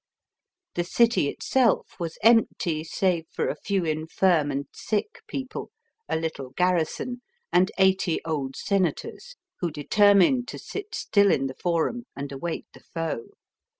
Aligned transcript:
The 0.73 0.83
city 0.83 1.27
itself 1.27 1.97
was 1.99 2.17
empty 2.23 2.83
save 2.83 3.27
for 3.29 3.47
a 3.47 3.55
few 3.55 3.85
infirm 3.85 4.49
and 4.49 4.65
sick 4.73 5.21
people, 5.27 5.69
a 6.09 6.15
little 6.15 6.49
garrison, 6.57 7.21
and 7.53 7.71
eighty 7.77 8.19
old 8.25 8.55
senators, 8.55 9.35
who 9.59 9.69
determined 9.69 10.47
to 10.47 10.57
sit 10.57 10.95
still 10.95 11.29
in 11.29 11.45
the 11.45 11.53
Forum 11.53 12.07
and 12.15 12.31
await 12.31 12.65
the 12.73 12.79
foe. 12.79 13.27